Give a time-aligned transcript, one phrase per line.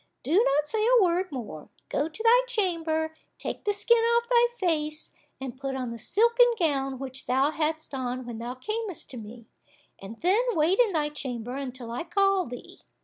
[0.23, 4.47] Do not say a word more, go to thy chamber, take the skin off thy
[4.59, 9.17] face, and put on the silken gown which thou hadst on when thou camest to
[9.17, 9.45] me,
[9.99, 12.79] and then wait in thy chamber until I call thee."